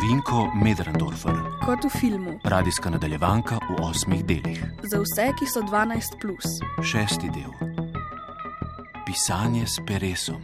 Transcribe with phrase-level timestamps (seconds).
[0.00, 4.64] Vinko Medrendorfer, Kot v filmu, radijska nadaljevanka v osmih delih.
[4.90, 6.20] za vse, ki so 12.
[6.20, 6.46] Plus.
[6.84, 7.52] Šesti del.
[9.06, 10.40] Pisanje s peresom.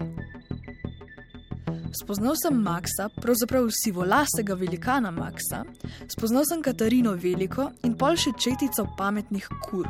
[2.02, 5.64] Spoznal sem Maxa, pravzaprav sivolasega velikana Maxa,
[6.08, 9.88] spoznal sem Katarino Veliko in pol še četico pametnih kur.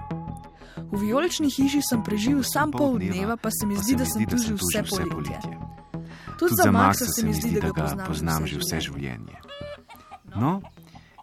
[0.92, 4.38] V vijolični hiši sem preživel sam pol dneva, pa se mi zdi, da sem tu
[4.38, 5.40] že vse poletje.
[6.38, 9.45] Tudi za Maxa se mi zdi, da ga poznam že vse življenje.
[10.36, 10.60] No,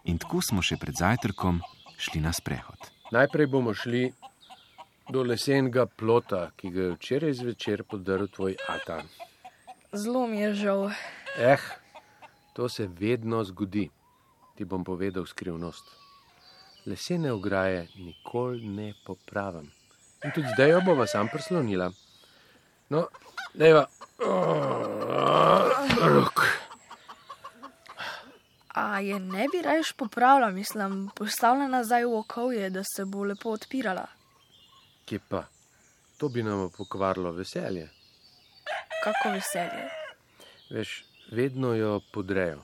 [0.04, 1.60] in tako smo še pred zajtrkom
[2.02, 2.90] šli na sprehod.
[3.14, 4.08] Najprej bomo šli
[5.08, 9.04] do lesenega plota, ki ga je včeraj zvečer podaril tvoj ata.
[9.94, 10.90] Zelo mi je žal.
[11.38, 11.62] Eh,
[12.58, 13.86] to se vedno zgodi.
[14.58, 15.86] Ti bom povedal skrivnost.
[16.86, 19.70] Lesene ograje nikoli ne popravim.
[20.24, 21.90] In tudi zdaj jo bova sam prislonila.
[22.90, 23.06] No,
[23.54, 23.86] deva.
[26.02, 26.63] Rok.
[28.74, 33.50] A je ne bi rajš popravila, mislim, postavila nazaj v okolje, da se bo lepo
[33.54, 34.06] odpirala.
[35.06, 35.44] Kje pa?
[36.18, 37.88] To bi nam pokvarilo veselje.
[39.04, 39.84] Kako veselje.
[40.70, 42.62] Veš, vedno jo podrejo.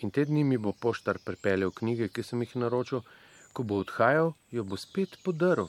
[0.00, 3.02] In te dni mi bo poštar pripeljal knjige, ki sem jih naročil,
[3.52, 5.68] ko bo odhajal, jo bo spet podaril.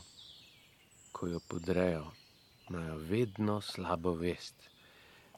[1.11, 2.05] Ko jo podrejo,
[2.69, 4.55] imajo vedno slabo vest.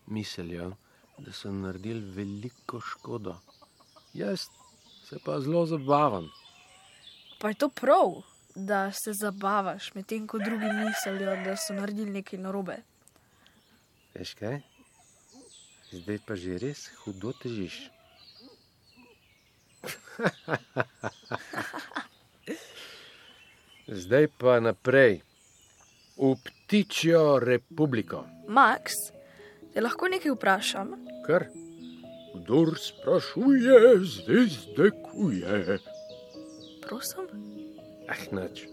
[0.05, 0.75] Mislijo,
[1.17, 3.39] da so naredili veliko škodo.
[4.13, 4.39] Jaz
[5.09, 6.29] se pa zelo zabavam.
[7.39, 8.21] Pa je to prav,
[8.55, 12.77] da se zabavaš, medtem ko drugi mislijo, da so naredili nekaj narobe.
[14.13, 14.61] Veš kaj?
[15.91, 17.89] Zdaj pa že res hudo težiš.
[23.87, 25.21] Zdaj pa naprej.
[26.17, 28.25] V ptičjo republiko.
[28.47, 28.91] Max,
[29.73, 30.93] te lahko nekaj vprašam?
[31.25, 31.49] Kar?
[32.33, 35.77] Kdor sprašuje, zvezde kuje.
[36.81, 37.27] Prosim.
[38.09, 38.67] Ah, nič.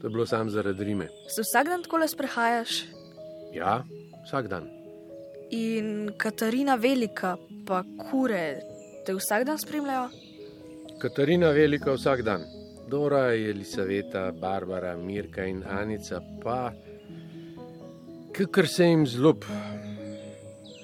[0.00, 1.08] To je bilo samo zaradi rime.
[1.28, 2.84] Se vsak dan tako le sprehajaš?
[3.54, 3.82] Ja,
[4.26, 4.68] vsak dan.
[5.50, 7.36] In Katarina Velika,
[7.66, 8.60] pa kure,
[9.06, 10.08] te vsak dan spremljajo?
[10.98, 12.44] Katarina Velika vsak dan.
[12.88, 16.72] Dora, Elisaveta, Barbara, Mirka in Anica pa,
[18.50, 19.44] kar se jim zlub,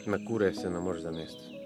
[0.07, 1.58] na kure se ne moreš zanesti.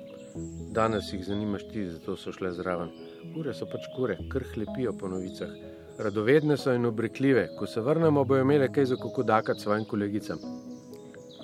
[0.73, 2.89] Danes jih zanimaš ti, zato so šle zraven.
[3.35, 5.51] Kure so pač kure, kar hlepijo po novicah.
[5.99, 10.39] Radovedne so in obrekljive, ko se vrnemo, bojo imele kaj za kako dakati svojim kolegicam.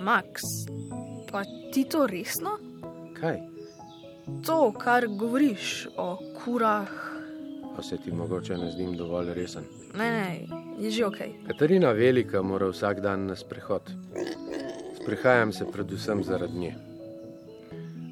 [0.01, 0.47] Max,
[1.33, 2.57] pa ti to resno?
[3.21, 3.39] Kaj?
[4.47, 6.89] To, kar govoriš o kurah,
[7.77, 9.63] Pa se ti mogoče ne zdim dovolj resen.
[9.95, 10.47] ne, ne,
[10.79, 11.17] je že ok.
[11.47, 13.83] Katarina Velika mora vsak dan na sprehod.
[15.03, 16.75] Sprehajam se predvsem zaradi nje.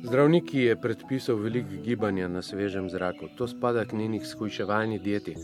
[0.07, 5.35] Zdravnik ji je predpisal veliko gibanja na svežem zraku, to spada k njenih skuševalni dieti.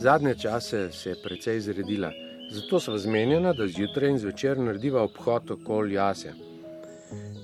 [0.00, 2.10] Zadnje čase se je precej zredila,
[2.50, 6.32] zato sva zmenjena, da zjutraj in zvečer narediva obhod okoli jase.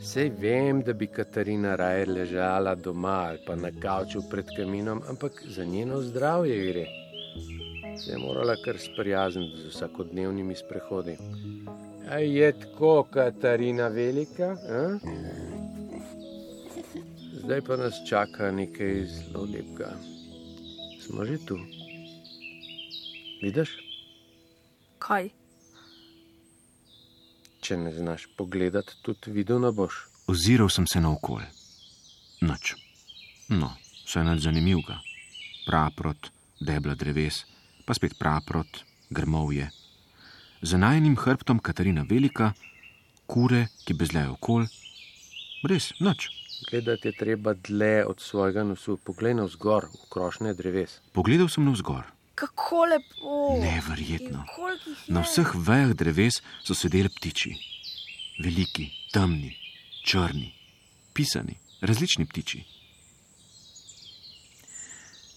[0.03, 5.43] Sej vem, da bi Katarina raje ležala doma ali pa na kavču pred kaminom, ampak
[5.49, 6.87] za njeno zdravje gre.
[7.99, 11.17] Se je morala kar sprijazniti z vsakodnevnimi sprehodi.
[12.11, 14.57] A je tako, Katarina Velika?
[14.69, 14.99] A?
[17.51, 19.91] Zdaj pa nas čaka nekaj zelo lepega.
[21.03, 21.59] Smo že tu.
[23.43, 23.71] Vidiš,
[25.03, 25.31] Kaj?
[27.61, 29.99] če ne znaš pogledati, tudi videl ne boš.
[30.31, 31.43] Oziral sem se naokol.
[32.47, 32.77] Noč.
[33.49, 33.75] No,
[34.07, 35.01] vse nad zanimivega.
[35.67, 37.43] Praprot, debla dreves,
[37.83, 39.73] pa spet praprot, grmovje.
[40.63, 42.53] Za najnim hrbtom Katarina Velika,
[43.27, 44.71] kure, ki bezlejo okol.
[45.67, 46.40] Res, noč.
[46.69, 48.97] Gledati je treba dlje od svojega nosu.
[48.97, 51.01] Poglej na vzgor, v krošne dreves.
[51.13, 52.05] Pogledal sem navzgor.
[52.35, 53.37] Kako lepo.
[53.61, 54.45] Neverjetno.
[55.09, 57.55] Na vseh vejah dreves so sedeli ptiči.
[58.45, 59.53] Veliki, temni,
[60.05, 60.53] črni,
[61.13, 62.63] pisani, različni ptiči.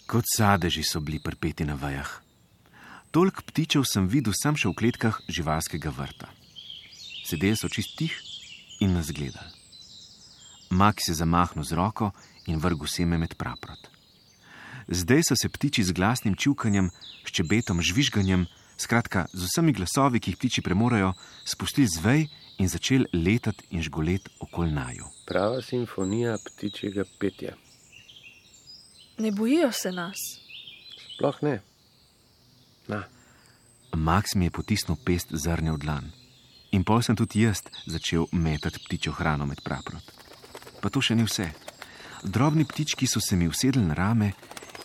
[0.07, 2.19] Kot sadeži so bili pripeti na vejah.
[3.11, 6.31] Tolk ptičev sem videl sam še v kletkah živalskega vrta.
[7.23, 8.15] Sedeli so čist tih
[8.83, 9.62] in nas gledali.
[10.73, 12.11] Mak se zamahnil z roko
[12.49, 13.89] in vrgel seme med praprot.
[14.87, 16.89] Zdaj so se ptiči z glasnim čivkanjem,
[17.23, 18.47] ščebetom, žvižganjem,
[18.77, 21.13] skratka z vsemi glasovi, ki jih ptiči premorajo,
[21.45, 22.21] spustili z vej
[22.57, 25.07] in začeli letati in žgolet okol naju.
[25.29, 27.53] Prava simfonija ptičjega petja.
[29.21, 30.17] Ne bojijo se nas.
[31.13, 31.61] Sploh ne.
[32.87, 33.05] Na,
[33.95, 36.09] Max mi je potisnil pest zrne v dlan
[36.73, 40.22] in pol sem tudi jaz začel metati ptičjo hrano med praprot.
[40.83, 41.47] Pa to še ni vse.
[42.23, 44.33] Drobni ptički so se mi usedli na rame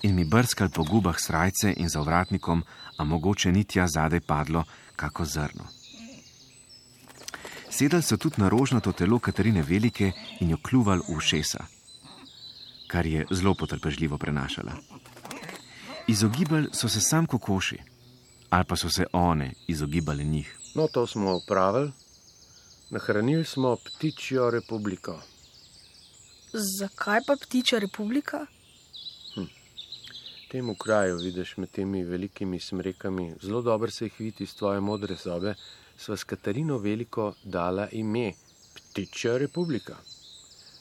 [0.07, 2.63] in mi brskali po gubah srajce in za vratnikom,
[2.99, 4.63] a mogoče ni tja zadaj padlo
[4.97, 5.65] kako zrno.
[7.71, 11.65] Sedeli so tudi na rožnato telo Katarine Velike in jo kljuvali v šesa,
[12.87, 14.73] kar je zelo potrpežljivo prenašala.
[16.07, 17.79] Izogibali so se sam kokoši,
[18.51, 20.59] ali pa so se one izogibale njih.
[20.75, 21.93] No, to smo upravili.
[22.91, 25.21] Nahranili smo ptičjo republiko.
[26.53, 28.47] Zakaj pa ptičja republika?
[29.37, 34.81] V tem kraju, vidiš med temi velikimi smrekami, zelo dobro se jih vidi iz tvoje
[34.81, 35.55] modre sobe,
[35.99, 38.33] sva s Katarino Veliko dala ime
[38.75, 39.97] Ptičja republika.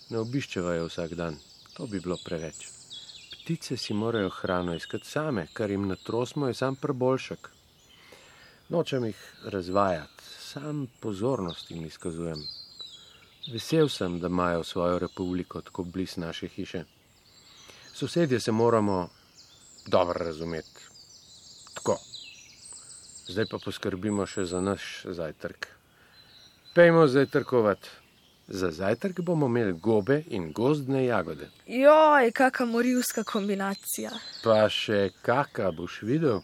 [0.10, 1.36] Ne obiščeva jo vsak dan,
[1.74, 2.70] to bi bilo preveč.
[3.34, 7.50] Ptice si morajo hrano iskati same, kar jim na trosmo je sam preboljšek.
[8.70, 12.48] Nočem jih razvajati, sam pozornost jim izkazujem.
[13.52, 16.84] Vesel sem, da imajo svojo republiko tako blizu naše hiše.
[17.94, 19.10] Sosedje se moramo
[19.88, 20.82] dobro razumeti.
[21.74, 22.00] Tako.
[23.28, 25.68] Zdaj pa poskrbimo še za naš zajtrk.
[26.76, 27.90] Pejmo zajtrkovati.
[28.48, 31.50] Za zajtrk bomo imeli gobe in gozdne jagode.
[31.68, 34.12] Joj, kakšna morilska kombinacija.
[34.44, 36.40] Pa še kaka boš videl?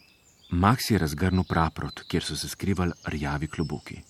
[0.50, 4.02] Max je razgrnil praprot, kjer so se skrivali rjavi klobuki.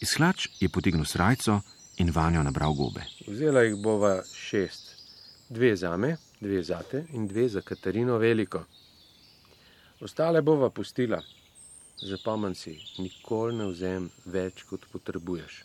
[0.00, 1.60] Iz hlač je potegnil srajco
[1.98, 3.04] in vanjo nabral gobe.
[3.26, 4.94] Vzela jih bova šest.
[5.48, 8.64] Dve za me, dve za te in dve za Katarino Veliko.
[10.00, 11.22] Ostale bova pustila.
[12.02, 15.62] Zapomni si, nikoli ne vzem več, kot potrebuješ.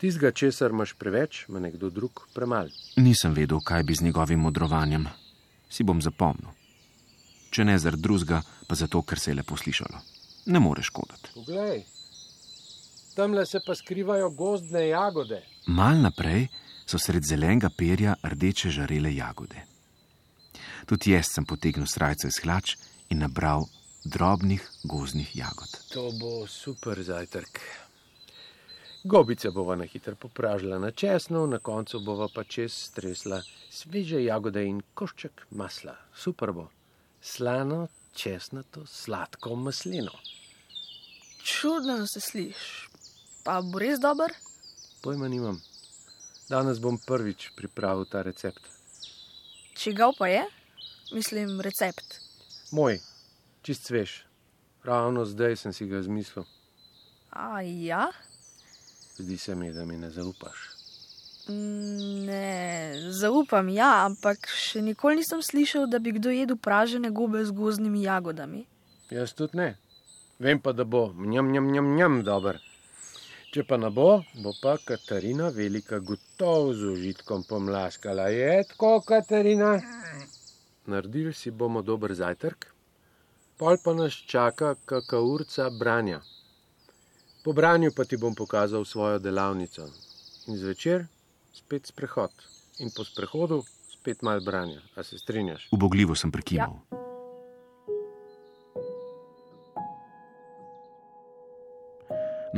[0.00, 2.72] Tistega, česar imaš preveč, ima nekdo drug premal.
[2.96, 5.06] Nisem vedel, kaj bi z njegovim modrovanjem.
[5.70, 6.50] Si bom zapomnil.
[7.50, 10.00] Če ne zaradi drugega, pa zato, ker se je lepo slišalo.
[10.50, 11.34] Ne moreš škoditi.
[11.34, 11.84] Poglej,
[13.20, 15.42] tamle se pa skrivajo gozdne jagode.
[15.66, 16.46] Mal naprej
[16.88, 19.60] so sred zelenega perja rdeče žarele jagode.
[20.88, 22.72] Tudi jaz sem potegnil srajco iz hlač
[23.12, 23.66] in nabral
[24.04, 25.76] drobnih gozdnih jagod.
[25.92, 27.60] To bo super zajtrk.
[29.04, 34.64] Gobice bova na hitro popražila na česnu, na koncu bova pa čez stresla sveže jagode
[34.64, 35.98] in košček masla.
[36.16, 36.70] Super bo.
[37.20, 37.86] Slano,
[38.16, 40.16] česnato, sladko maslino.
[41.44, 42.89] Čudno se sliši.
[43.44, 44.32] Pa bo res dober?
[45.02, 45.60] Pojma nimam.
[46.50, 48.60] Danes bom prvič pripravil ta recept.
[49.78, 50.42] Čigav pa je?
[51.12, 52.20] Mislim, recept.
[52.72, 53.00] Moj,
[53.62, 54.24] čist svež.
[54.84, 56.44] Ravno zdaj sem si ga zmislil.
[57.30, 58.10] A ja?
[59.16, 60.58] Zdi se mi, da mi ne zaupaš.
[61.48, 62.00] Mm,
[62.30, 67.54] Ne, zaupam, ja, ampak še nikoli nisem slišal, da bi kdo jedel pražene gobe z
[67.56, 68.66] gozdnimi jagodami.
[69.10, 69.68] Jaz tudi ne.
[70.38, 72.60] Vem pa, da bo mnjam, mnjam, mnjam, mnjam dober.
[73.50, 78.28] Če pa ne bo, bo pa Katarina Velika gotovo z užitkom pomlaskala.
[78.30, 79.72] Je tako, Katarina?
[80.86, 82.68] Naredili si bomo dober zajtrk,
[83.58, 86.20] pol pa nas čaka kakaurca branja.
[87.42, 89.90] Po branju pa ti bom pokazal svojo delavnico.
[90.46, 91.08] In zvečer
[91.50, 92.30] spet sprehod.
[92.78, 94.78] In po sprehodu spet mal branja.
[94.94, 95.68] A se strinjaš?
[95.74, 96.78] Ubogljivo sem prekimal.
[96.92, 97.09] Ja.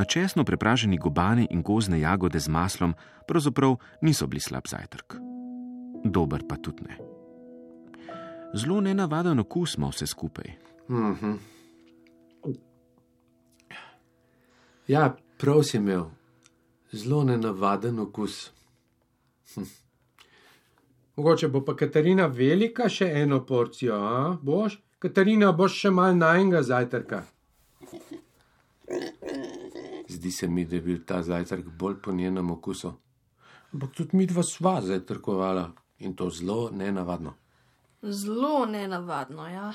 [0.03, 2.95] Na česno prepraženi gobani in gozne jagode z maslom
[3.27, 5.15] pravzaprav niso bili slab zajtrk.
[6.05, 6.97] Dober pa tudi ne.
[8.55, 10.51] Zelo nenavaden okus ima vse skupaj.
[10.91, 11.33] Mhm.
[14.89, 16.05] Ja, prav si imel.
[16.93, 18.51] Zelo nenavaden okus.
[19.55, 19.63] Hm.
[21.17, 24.81] Mogoče bo pa Katarina velika še eno porcijo, a boš?
[24.99, 27.23] Katarina, boš še mal najnega zajtrka.
[30.23, 32.93] Zdi se mi, da je bil ta zajtrk bolj po njenem okusu.
[33.75, 35.65] Ampak tudi mi dva sva zajtrkovala
[35.99, 37.33] in to zelo nenavadno.
[38.03, 39.73] Zelo nenavadno, ja.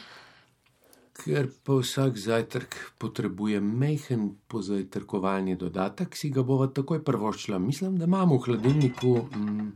[1.20, 7.60] Ker pa vsak zajtrk potrebuje mehen pozajtrkovalni dodatek, si ga bova takoj prvoščila.
[7.60, 9.72] Mislim, da imamo v hladilniku mm,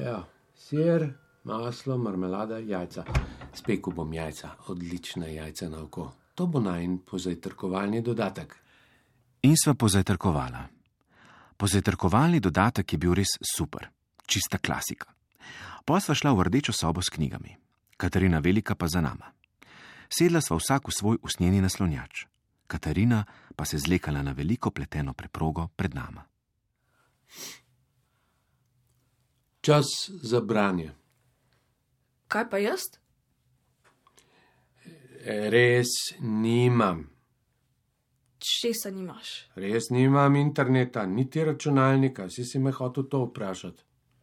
[0.00, 0.22] ja,
[0.56, 1.10] sir,
[1.44, 3.04] maslo, marmelada, jajca.
[3.52, 6.14] Spekel bom jajca, odlična jajca na oko.
[6.34, 8.62] To bo najn pozajtrkovalni dodatek.
[9.46, 10.66] In sva pozajtrkovala.
[11.54, 13.86] Pozajtrkovalni dodatek je bil res super,
[14.26, 15.06] čista klasika.
[15.86, 17.54] Pa sva šla v rdečo sobo s knjigami,
[17.94, 19.30] Katarina Velika pa za nama.
[20.10, 22.26] Sedla sva vsak v svoj usnjeni naslonjač,
[22.66, 23.22] Katarina
[23.54, 26.26] pa se zlekala na veliko pleteno preprogo pred nama.
[29.62, 30.90] Čas za branje.
[32.26, 32.82] Kaj pa jaz?
[35.22, 37.15] Res nimam.
[38.38, 39.48] Česa nimaš?
[39.54, 43.82] Res nimam interneta, niti računalnika, si si me hotel to vprašati.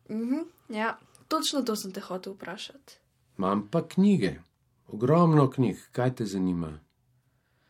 [0.10, 0.40] Mhm,
[0.70, 3.00] ja, točno to sem te hotel vprašati.
[3.38, 4.36] Imam pa knjige,
[4.88, 6.80] ogromno knjig, kaj te zanima.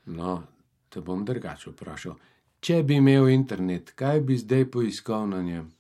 [0.06, 0.44] No,
[0.90, 2.16] te bom drugače vprašal.
[2.60, 5.72] Če bi imel internet, kaj bi zdaj poiskal na njem?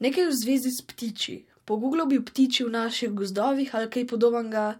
[0.00, 1.36] Nekaj v zvezi s ptiči.
[1.64, 4.78] Pogooglal bi ptiči v naših gozdovih ali kaj podobnega,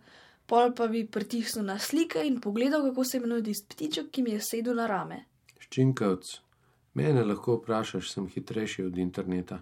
[0.49, 4.37] pol pa bi pritisnil na slike in pogledal, kako se imenuje tisti ptiček, ki mi
[4.37, 5.25] je sedel na rame.
[5.61, 6.31] Ščinkavc,
[6.97, 9.61] mene lahko vprašaš, sem hitrejši od interneta.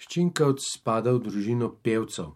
[0.00, 2.34] Ščinkavc spada v družino pevcev,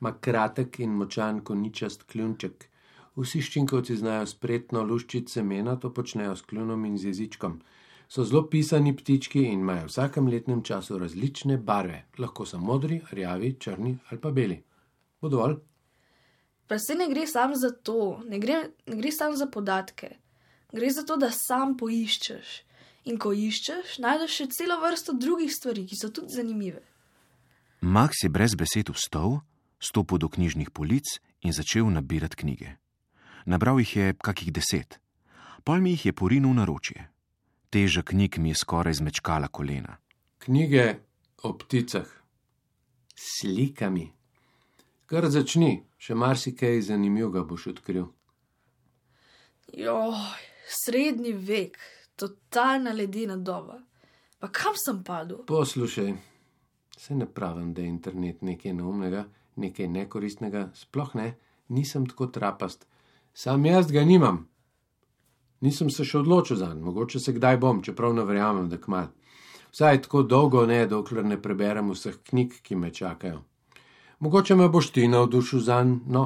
[0.00, 2.68] ima kratek in močan koničast kljunček.
[3.16, 7.60] Vsi ščinkavci znajo spretno luščiti semena, to počnejo s kljunom in z jezičkom.
[8.08, 13.00] So zelo pisani ptički in imajo v vsakem letnem času različne barve, lahko so modri,
[13.10, 14.60] rjavi, črni ali pa beli.
[15.20, 15.56] Bo dovolj?
[16.66, 20.16] Pa se ne gre sam za to, ne gre, ne gre sam za podatke.
[20.72, 22.62] Gre za to, da sam poiščeš.
[23.06, 26.82] In ko iščeš, najdeš še celo vrsto drugih stvari, ki so tudi zanimive.
[27.86, 29.40] Max je brez besed vstal,
[29.78, 32.74] stopil do knjižnih polic in začel nabirati knjige.
[33.46, 34.98] Nabral jih je kakih deset,
[35.62, 37.06] pol mi jih je porinil na ročje.
[37.70, 39.98] Teža knjig mi je skoraj zmečkala kolena.
[40.42, 40.98] Knjige
[41.42, 42.10] o pticah,
[43.14, 44.10] slikami.
[45.06, 48.06] Kar začni, še marsikaj zanimivega boš odkril.
[49.74, 50.14] Joj,
[50.70, 51.78] srednji vek,
[52.14, 53.80] totalna ledena doba.
[54.38, 55.40] Pa kam sem padel?
[55.48, 56.12] Poslušaj,
[56.98, 59.24] se ne pravim, da je internet nekaj neumnega,
[59.58, 61.32] nekaj nekoristnega, sploh ne,
[61.74, 62.86] nisem tako trapast.
[63.34, 64.44] Sam jaz ga nimam.
[65.66, 69.10] Nisem se še odločil za njega, mogoče se kdaj bom, čeprav ne verjamem, da kmal.
[69.72, 73.42] Vsaj tako dolgo ne, dokler ne preberem vseh knjig, ki me čakajo.
[74.18, 76.24] Mogoče me boš ti navdušil za no,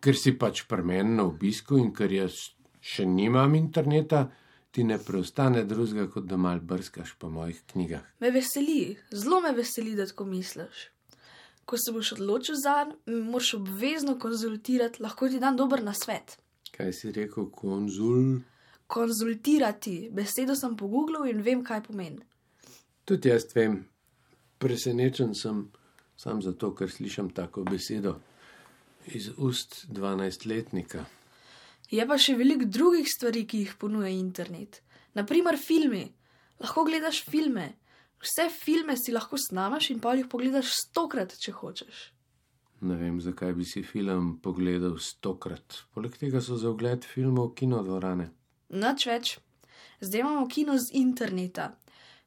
[0.00, 2.38] ker si pač pri meni na obisku in ker jaz
[2.80, 4.30] še nimam interneta,
[4.72, 8.06] ti ne preostane drugega, kot da mal brskaš po mojih knjigah.
[8.24, 10.86] Me veseli, zelo me veseli, da tako misliš.
[11.68, 12.96] Ko se boš odločil za njega,
[13.28, 16.38] moraš obvezno konzultirati, lahko ti dam dober nasvet.
[16.72, 18.40] Kaj si rekel, konzul?
[18.86, 22.24] Konzultirati, besedo sem pogooglil in vem, kaj pomeni.
[23.04, 23.82] Tudi jaz vem,
[24.58, 25.66] presenečen sem
[26.22, 28.14] sam zato, ker slišim tako besedo
[29.10, 31.02] iz ust 12-letnika.
[31.90, 34.80] Je pa še veliko drugih stvari, ki jih ponuja internet.
[35.18, 36.06] Naprimer, filmi.
[36.62, 37.72] Lahko gledaš filme.
[38.22, 42.04] Vse filme si lahko snamaš in pa jih pogledaš stokrat, če hočeš.
[42.86, 45.82] Ne vem, zakaj bi si film pogledal stokrat.
[45.94, 48.30] Poleg tega so za ogled filmov kinodvorane.
[48.78, 49.36] Noč več.
[50.02, 51.72] Zdaj imamo kino z interneta,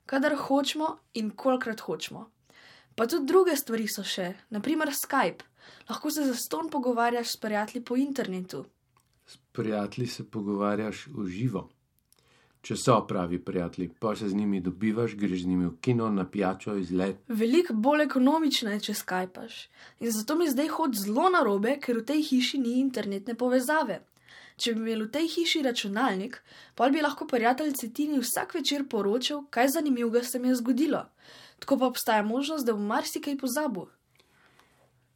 [0.08, 2.28] kadar hočemo in kolikrat hočemo.
[2.96, 5.44] Pa tudi druge stvari so še, naprimer Skype.
[5.90, 8.66] Lahko se za ston pogovarjaš s prijatelji po internetu.
[9.28, 11.70] S prijatelji se pogovarjaš v živo.
[12.66, 16.24] Če so pravi prijatelji, pa se z njimi dobivaš, greš z njimi v kino, na
[16.26, 17.20] pijačo, izlet.
[17.28, 19.60] Veliko bolj ekonomično je, če skajpaš.
[20.00, 24.00] In zato mi zdaj hod zelo narobe, ker v tej hiši ni internetne povezave.
[24.58, 26.40] Če bi imel v tej hiši računalnik,
[26.80, 31.04] pa bi lahko prijateljici Tini vsak večer poročal, kaj zanimivega se mi je zgodilo.
[31.60, 33.88] Tako pa obstaja možnost, da bom marsikaj pozabil.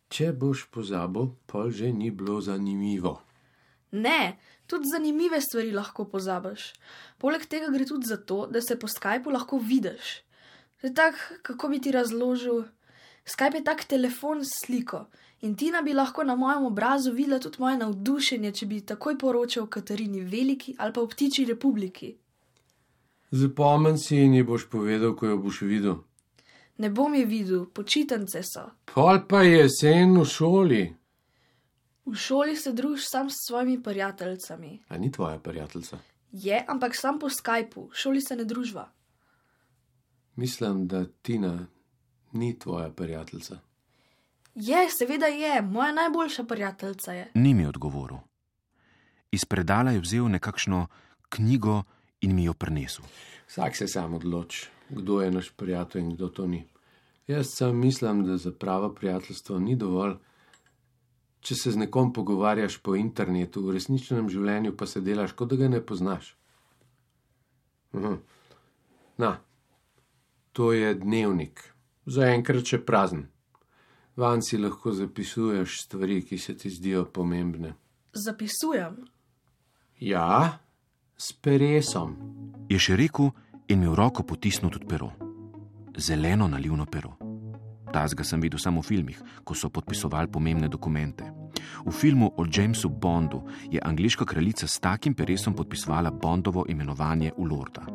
[0.09, 3.19] Če boš pozabil, pol že ni bilo zanimivo.
[3.91, 6.73] Ne, tudi zanimive stvari lahko pozabiš.
[7.17, 10.21] Poleg tega gre tudi za to, da se po Skypu lahko vidiš.
[10.81, 12.63] Je tako, kako bi ti razložil.
[13.25, 15.05] Skype je tak telefon s sliko
[15.41, 19.67] in Tina bi lahko na mojem obrazu videla tudi moje navdušenje, če bi takoj poročal
[19.67, 22.15] Katarini Veliki ali pa o Ptiči republiki.
[23.31, 25.99] Zapomen si in ji boš povedal, ko jo boš videl.
[26.79, 28.69] Ne bom je videl, počitnice so.
[28.87, 30.83] Pol pa je jesen v šoli.
[32.05, 34.79] V šoli se družiš sam s svojimi prijateljicami.
[34.87, 35.97] A ni tvoja prijateljica?
[36.31, 38.87] Je, ampak sam po Skypu, v šoli se ne družba.
[40.35, 41.67] Mislim, da Tina
[42.31, 43.59] ni tvoja prijateljica.
[44.55, 47.31] Je, seveda je, moja najboljša prijateljica je.
[47.33, 48.17] Ni mi odgovoril.
[49.31, 50.87] Iz predala je vzel nekakšno
[51.29, 51.83] knjigo
[52.21, 53.05] in mi jo prinesel.
[53.47, 56.63] Vsak se sam odloči, kdo je naš prijatelj in kdo to ni.
[57.27, 60.15] Jaz sam mislim, da za pravo prijateljstvo ni dovolj,
[61.39, 65.59] če se z nekom pogovarjaš po internetu, v resničnem življenju pa se delaš, kot da
[65.59, 66.35] ga ne poznaš.
[67.93, 68.15] Mhm.
[69.17, 69.37] Na,
[70.51, 71.61] to je dnevnik,
[72.05, 73.27] zaenkrat še prazen.
[74.19, 77.75] Van si lahko zapisuješ stvari, ki se ti zdijo pomembne.
[78.13, 78.97] Zapisujem.
[79.99, 80.59] Ja,
[81.17, 82.15] s peresom.
[82.71, 83.31] Je še rekel
[83.69, 85.13] in mi v roko potisnil tudi pero.
[85.97, 87.17] Zeleno nalivno pero.
[87.93, 91.25] Tazga sem videl samo v filmih, ko so podpisovali pomembne dokumente.
[91.85, 97.45] V filmu o Jamesu Bondu je angliška kraljica s takim peresom podpisovala Bondovo imenovanje v
[97.45, 97.85] Lorda.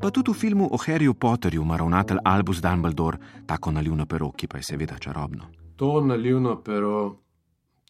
[0.00, 4.48] Pa tudi v filmu o Harryju Potterju ima ravnatelj Albus Dumbledore tako nalivno pero, ki
[4.48, 5.52] pa je seveda čarobno.
[5.76, 7.20] To nalivno pero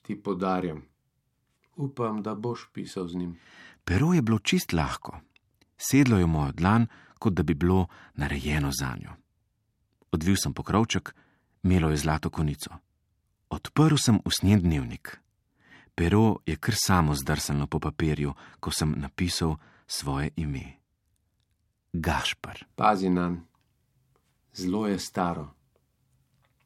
[0.03, 0.83] ti podarjam.
[1.77, 3.39] Upam, da boš pisal z njim.
[3.85, 5.21] Pero je bilo čist lahko.
[5.77, 6.87] Sedlo je v mojo dlan,
[7.27, 9.11] kot da bi bilo narejeno za njo.
[10.13, 11.15] Odvil sem pokrovček,
[11.63, 12.71] imelo je zlato konico.
[13.51, 15.19] Odprl sem usnjen dnevnik.
[15.95, 19.57] Pero je kar samo zdrsalo po papirju, ko sem napisal
[19.87, 20.79] svoje ime.
[21.93, 22.63] Gašpar.
[22.77, 23.35] Pazi na
[24.55, 25.49] zelo je staro,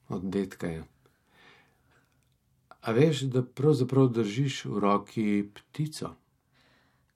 [0.08, 0.84] od detka je.
[2.80, 6.14] A veš, da pravzaprav držiš v roki ptico?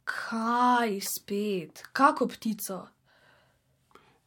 [0.04, 2.93] Kaj spet, kako ptico?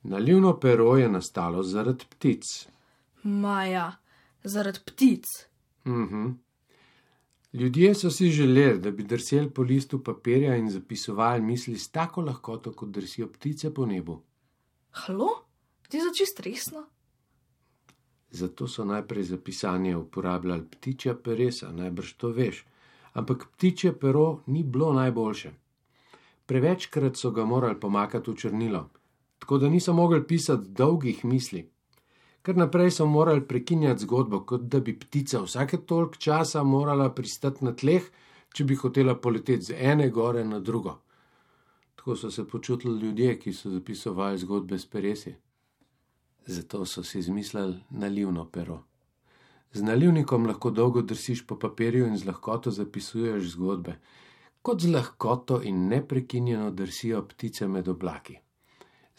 [0.08, 2.44] Nalivno pero je nastalo zaradi ptic.
[3.24, 3.92] Maja,
[4.44, 5.26] zaradi ptic.
[5.86, 6.28] Mhm.
[7.54, 12.22] Ljudje so si želeli, da bi drseli po listu papirja in zapisovali misli s tako
[12.22, 14.22] lahkoto, kot drsijo ptice po nebu.
[14.92, 15.28] Halo,
[15.90, 16.86] ti za čist resno?
[18.32, 22.66] Zato so najprej za pisanje uporabljali ptičja peresa, najbrž to veš.
[23.14, 25.52] Ampak ptičje pero ni bilo najboljše.
[26.46, 28.90] Prevečkrat so ga morali pomakati v črnilo,
[29.40, 31.70] tako da niso mogli pisati dolgih misli.
[32.42, 37.66] Ker naprej so morali prekinjati zgodbo, kot da bi ptica vsake toliko časa morala pristati
[37.66, 38.06] na tleh,
[38.54, 40.94] če bi hotela poleteti z ene gore na drugo.
[41.96, 45.36] Tako so se počutili ljudje, ki so zapisovali zgodbe s peresi.
[46.46, 48.80] Zato so si izmislili nalivno pero.
[49.74, 54.00] Z nalivnikom lahko dolgo drsiš po papirju in z lahkoto zapisuješ zgodbe,
[54.62, 58.40] kot z lahkoto in neprekinjeno drsijo ptice med oblaki.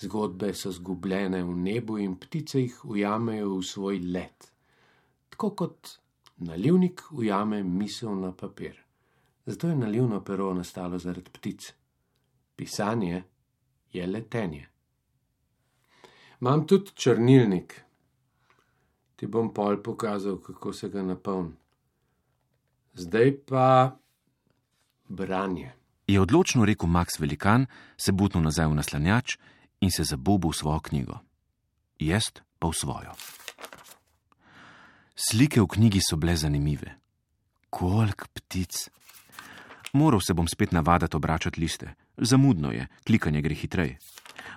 [0.00, 4.52] Zgodbe so zgubljene v nebu in ptice jih ujamejo v svoj let.
[5.30, 5.98] Tako kot
[6.36, 8.78] nalivnik ujame misel na papir.
[9.46, 11.72] Zato je nalivno pero nastalo zaradi ptic.
[12.56, 13.22] Pisanje
[13.92, 14.68] je letenje.
[16.40, 17.80] Imam tudi črnilnik.
[19.16, 21.56] Ti bom pol pokazal, kako se ga napolni.
[22.94, 23.96] Zdaj pa
[25.08, 25.72] branje.
[26.06, 29.36] Je odločno rekel Max Velikan, se butnil nazaj v naslanjač
[29.80, 31.18] in se zabobil v svojo knjigo.
[31.98, 33.12] Jaz pa v svojo.
[35.18, 36.94] Slike v knjigi so bile zanimive.
[37.70, 38.90] Kolik ptic.
[39.92, 41.94] Moral se bom spet navaditi obračati liste.
[42.16, 43.98] Zamudno je, klikanje gre hitreje.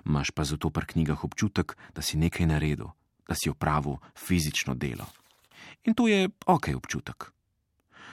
[0.04, 2.94] Maš pa zato pri knjigah občutek, da si nekaj naredil,
[3.28, 5.06] da si opravil fizično delo.
[5.84, 7.32] In to je ok občutek.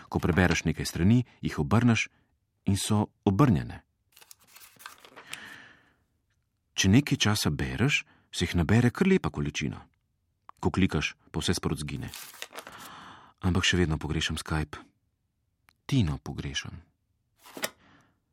[0.10, 2.10] Ko prebereš nekaj strani, jih obrneš
[2.66, 3.82] in so obrnjene.
[6.80, 9.82] Če nekaj časa bereš, se jih nabere kar lepa količina.
[10.64, 12.08] Ko klikaš, pa vse sprot zgine.
[13.44, 14.80] Ampak še vedno pogrešam Skype.
[15.84, 16.78] Tino pogrešam.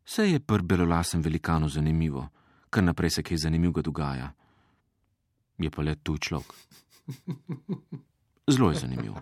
[0.07, 2.29] Vse je pri belolasem velikanu zanimivo,
[2.71, 4.29] kar naprej se kaj zanimivega dogaja.
[5.59, 6.53] Je pa le tuj človek.
[8.53, 9.17] Zelo je zanimiv.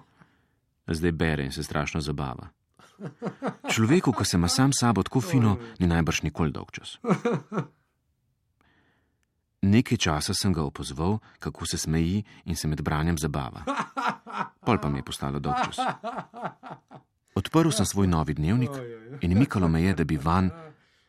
[0.85, 2.51] Zdaj bere in se strašno zabava.
[3.73, 6.99] Človeku, ki se ima sam sabo tako fino, ni najbrž nikoli dolg čas.
[9.65, 13.65] Nekaj časa sem ga opozval, kako se smeji in se med branjem zabava.
[14.67, 15.81] Pol pa mi je postalo čas.
[17.35, 18.71] Odprl sem svoj novi dnevnik
[19.21, 20.51] in mikalo me je, da bi van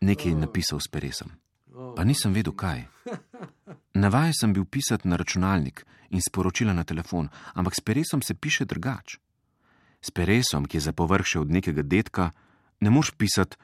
[0.02, 1.32] nekaj napisal s peresom.
[1.96, 2.86] Pa nisem vedel, kaj.
[3.94, 8.65] Navajen sem bil pisati na računalnik in sporočila na telefon, ampak s peresom se piše
[8.65, 9.20] drugače.
[10.02, 12.32] S peresom, ki je za povrh še od nekega detka,
[12.80, 13.58] ne moš pisati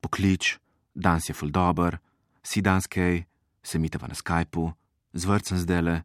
[0.00, 0.56] poklič,
[0.94, 1.98] danes je fuldober,
[2.42, 3.24] si danskej,
[3.62, 4.72] se miteva na Skypu,
[5.12, 6.02] zvrcem zdele,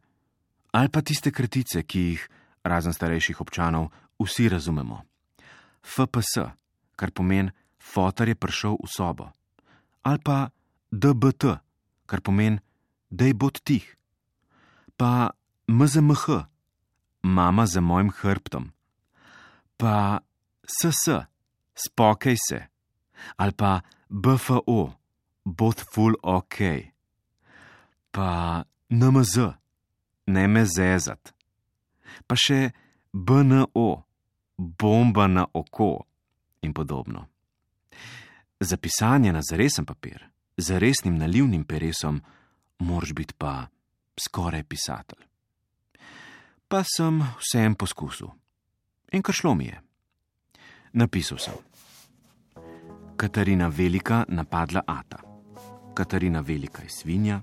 [0.72, 2.28] ali pa tiste kratice, ki jih,
[2.64, 3.90] razen starejših občanov,
[4.20, 5.02] vsi razumemo.
[5.82, 6.52] FPS,
[6.96, 9.30] kar pomeni, fotor je prišel v sobo,
[10.02, 10.50] ali pa
[10.90, 11.58] DBT,
[12.06, 12.60] kar pomeni,
[13.10, 13.84] da je bod tih,
[14.96, 15.30] pa
[15.68, 16.44] MZMH,
[17.22, 18.72] mama za mojim hrbtom,
[19.76, 20.20] pa
[20.66, 21.24] SS,
[21.74, 22.66] spokaj se,
[23.36, 24.92] ali pa BFO,
[25.44, 26.56] bod full ok,
[28.18, 29.36] pa NMZ,
[30.26, 31.30] ne me zezat,
[32.26, 32.72] pa še
[33.14, 33.90] BNO,
[34.58, 35.92] bomba na oko
[36.66, 37.20] in podobno.
[38.58, 40.24] Za pisanje na zaresen papir,
[40.58, 42.18] z resnim nalivnim peresom,
[42.82, 43.68] moraš biti pa
[44.18, 45.22] skoraj pisatelj.
[46.66, 48.32] Pa sem vsem poskusil
[49.14, 49.78] in kar šlo mi je.
[50.98, 51.54] Napisal sem:
[53.14, 55.22] Katarina Velika napadla Ata.
[55.94, 57.38] Katarina Velika je svinja,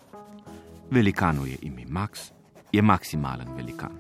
[0.92, 2.32] velikanu je ime Max,
[2.72, 4.00] je maksimalen velikan.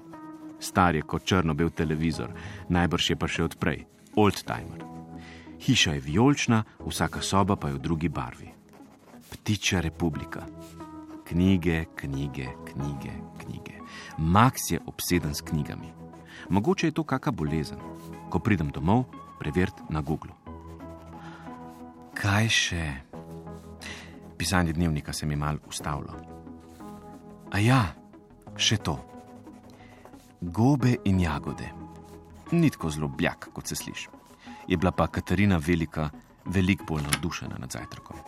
[0.59, 2.33] Star je kot črno-bel televizor,
[2.69, 4.85] najbrž je pa še odprej, old timer.
[5.65, 8.49] Hiša je vijolična, vsaka soba pa je v drugi barvi.
[9.31, 10.45] Ptičja republika.
[11.25, 13.79] Knjige, knjige, knjige, knjige.
[14.17, 15.93] Max je obseden s knjigami.
[16.49, 17.79] Mogoče je to kakšna bolezen.
[18.29, 19.05] Ko pridem domov,
[19.39, 20.31] preveriti na Google.
[22.13, 22.85] Kaj še?
[24.37, 26.34] Pisanje dnevnika se mi mal ustavlja.
[27.55, 27.81] A ja,
[28.59, 28.97] še to.
[30.43, 31.69] Gobe in jagode.
[32.51, 34.09] Ni tako zelo bljak, kot se sliši.
[34.67, 36.09] Je bila pa Katarina Velika
[36.45, 38.19] veliko bolj navdušena nad zajtrkom.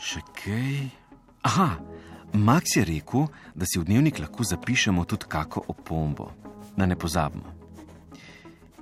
[0.00, 0.88] Še kaj?
[1.44, 1.68] Aha,
[2.40, 6.30] Max je rekel, da si v dnevnik lahko zapišemo tudi kako opombo,
[6.72, 7.52] da ne pozabimo.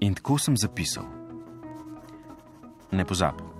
[0.06, 1.10] In tako sem zapisal.
[2.94, 3.57] Ne pozabi.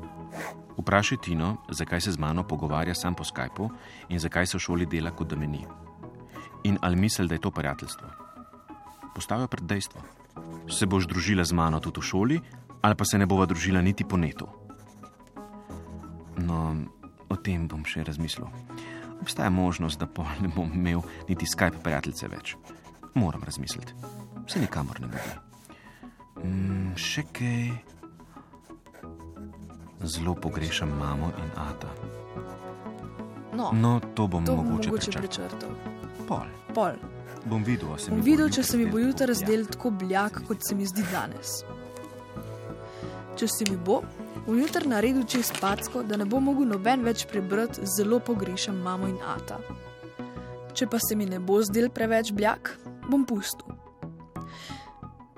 [0.78, 3.70] Vprašaj Tino, zakaj se z mano pogovarja sam po Skypu
[4.08, 5.66] in zakaj se v šoli dela kot da meni.
[6.64, 8.08] In ali misli, da je to prijateljstvo?
[9.14, 10.00] Postavijo pred dejstvo.
[10.70, 12.40] Se boš družila z mano tudi v šoli,
[12.82, 14.46] ali pa se ne bova družila niti po netu.
[16.38, 16.76] No,
[17.28, 18.46] o tem bom še razmislil.
[19.20, 22.56] Obstaja možnost, da pa ne bom imel niti Skype prijateljice več.
[23.14, 23.94] Moram razmisliti.
[24.46, 25.34] Se nikamor ne bodi.
[26.46, 27.97] Mm, še kaj.
[30.04, 31.88] Zelo pogrešam mamo in ata.
[33.52, 35.20] No, No, to bom to mogoče, mogoče prečakal.
[35.20, 35.70] prečrtal.
[36.28, 36.46] Pol.
[36.74, 36.92] Pol.
[37.44, 40.58] Bom videl, se Bom bo videl, če se mi bo jutri razdel tako bljak, kot
[40.68, 41.64] se mi zdi danes.
[43.36, 44.02] Če se mi bo,
[44.46, 49.06] bom jutri naredil čez packo, da ne bo mogel noben več prebrati, zelo pogrešam mamo
[49.08, 49.58] in ata.
[50.74, 52.76] Če pa se mi ne bo zdel preveč bljak,
[53.10, 53.74] bom pustil.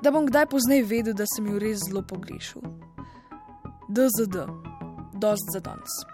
[0.03, 2.63] Da bom kdaj pozneje vedel, da sem jo res zelo pogrešal.
[3.91, 4.37] DZD,
[5.15, 6.10] dost za danes.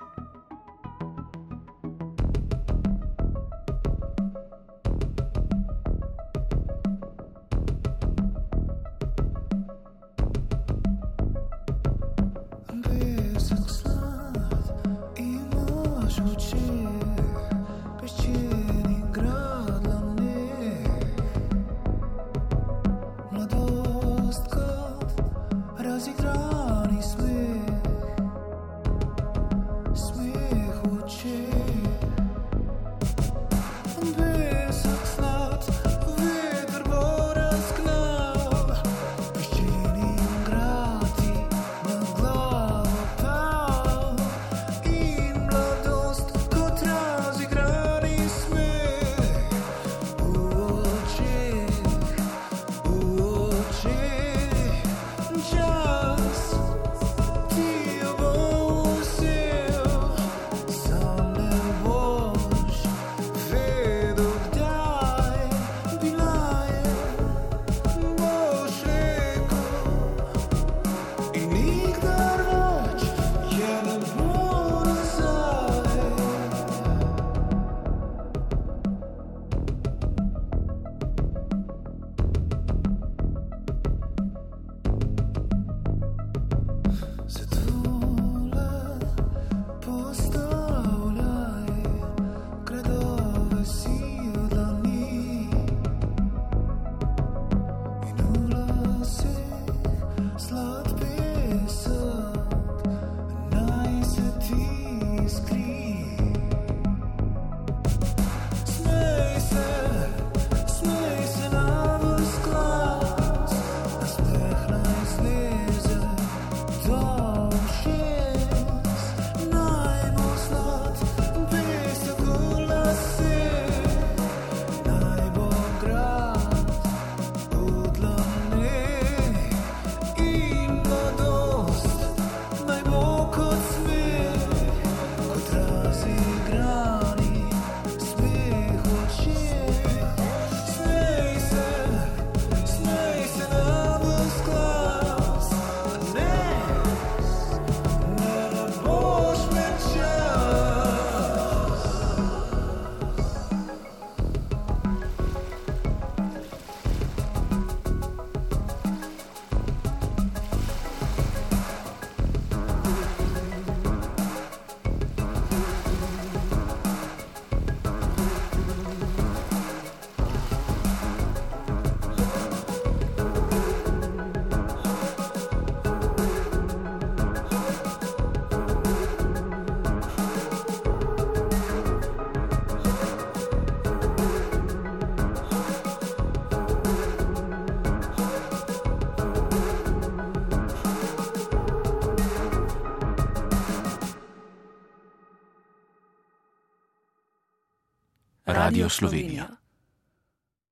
[198.66, 199.60] Radio Slovenija.